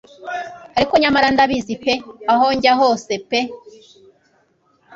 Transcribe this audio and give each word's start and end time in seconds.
Ariko 0.77 0.93
nyamara 1.01 1.27
ndabizi 1.33 1.73
pe 1.83 1.93
aho 2.31 2.45
njya 2.55 2.73
hose 2.81 3.11
pe 3.29 3.39